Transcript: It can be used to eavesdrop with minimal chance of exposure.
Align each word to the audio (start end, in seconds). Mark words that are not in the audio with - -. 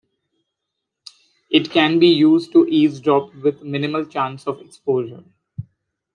It 1.51 1.69
can 1.69 1.99
be 1.99 2.07
used 2.07 2.51
to 2.53 2.65
eavesdrop 2.65 3.35
with 3.35 3.61
minimal 3.61 4.03
chance 4.05 4.47
of 4.47 4.59
exposure. 4.59 5.23